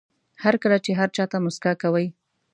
[0.43, 2.07] هر کله چې هر چا ته موسکا کوئ.